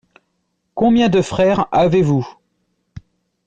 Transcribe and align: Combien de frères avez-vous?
Combien 0.73 1.09
de 1.09 1.21
frères 1.21 1.67
avez-vous? 1.71 2.27